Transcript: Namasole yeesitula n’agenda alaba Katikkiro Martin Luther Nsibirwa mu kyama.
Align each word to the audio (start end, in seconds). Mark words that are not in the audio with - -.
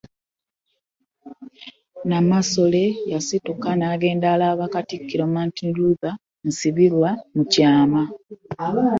Namasole 2.09 2.83
yeesitula 3.09 3.69
n’agenda 3.79 4.25
alaba 4.35 4.65
Katikkiro 4.73 5.23
Martin 5.35 5.69
Luther 5.77 6.15
Nsibirwa 6.47 7.09
mu 7.33 7.43
kyama. 7.53 8.01